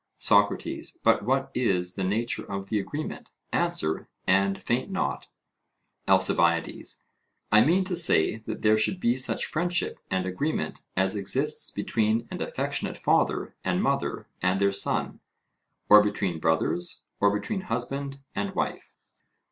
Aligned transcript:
SOCRATES: 0.17 0.97
But 1.03 1.23
what 1.25 1.51
is 1.53 1.93
the 1.93 2.03
nature 2.03 2.43
of 2.51 2.69
the 2.69 2.79
agreement? 2.79 3.29
answer, 3.53 4.09
and 4.25 4.57
faint 4.59 4.89
not. 4.89 5.27
ALCIBIADES: 6.07 7.05
I 7.51 7.63
mean 7.63 7.83
to 7.83 7.95
say 7.95 8.37
that 8.47 8.63
there 8.63 8.79
should 8.79 8.99
be 8.99 9.15
such 9.15 9.45
friendship 9.45 9.99
and 10.09 10.25
agreement 10.25 10.87
as 10.97 11.15
exists 11.15 11.69
between 11.69 12.27
an 12.31 12.41
affectionate 12.41 12.97
father 12.97 13.55
and 13.63 13.83
mother 13.83 14.27
and 14.41 14.59
their 14.59 14.71
son, 14.71 15.19
or 15.87 16.01
between 16.01 16.39
brothers, 16.39 17.03
or 17.19 17.29
between 17.29 17.61
husband 17.61 18.21
and 18.33 18.55
wife. 18.55 18.95